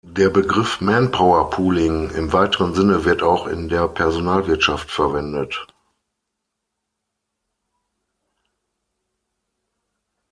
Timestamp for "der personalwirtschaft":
3.69-4.89